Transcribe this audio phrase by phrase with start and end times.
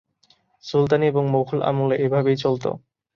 [0.63, 2.69] সুলতানি এবং মোগল আমলে এভাবেই চলতো।